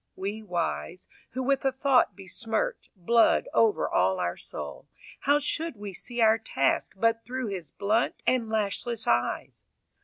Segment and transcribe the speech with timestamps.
[0.15, 4.87] V We wise, who with a thought besmirch Blood over all our soul,
[5.19, 9.63] How should we see our task But through his blunt and lashless eyes?